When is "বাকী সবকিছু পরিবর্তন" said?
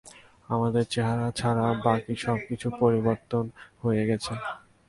1.83-3.45